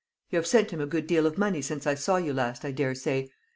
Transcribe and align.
You 0.31 0.37
have 0.37 0.47
sent 0.47 0.71
him 0.71 0.81
a 0.81 0.87
good 0.87 1.05
deal 1.05 1.27
of 1.27 1.37
money 1.37 1.61
since 1.61 1.85
I 1.85 1.93
saw 1.93 2.17
you 2.17 2.33
last, 2.33 2.65
I 2.65 2.71
daresay? 2.71 3.29